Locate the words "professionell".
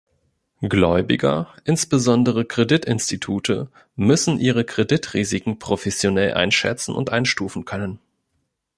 5.59-6.33